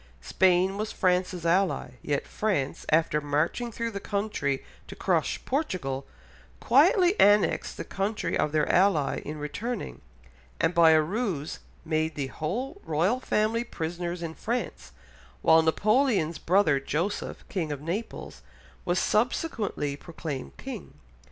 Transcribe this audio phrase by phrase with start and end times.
[0.21, 6.07] Spain was France's ally, yet France after marching through the country to crush Portugal,
[6.59, 10.01] quietly annexed the country of their ally in returning,
[10.59, 14.91] and by a ruse made the whole Royal Family prisoners in France,
[15.43, 18.41] while Napoleon's brother Joseph, King of Naples,
[18.85, 20.95] was subsequently proclaimed King.